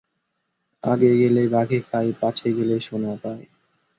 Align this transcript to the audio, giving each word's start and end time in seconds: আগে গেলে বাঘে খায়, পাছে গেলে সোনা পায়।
আগে 0.83 1.11
গেলে 1.17 1.43
বাঘে 1.47 1.79
খায়, 1.81 2.11
পাছে 2.21 2.47
গেলে 2.57 2.75
সোনা 2.79 3.13
পায়। 3.23 3.45